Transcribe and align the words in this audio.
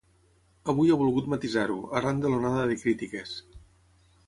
Avui 0.71 0.93
ha 0.93 0.97
volgut 1.01 1.27
matisar-ho, 1.33 1.77
arran 2.01 2.25
de 2.25 2.33
l’onada 2.33 2.65
de 2.73 2.81
crítiques. 2.87 3.39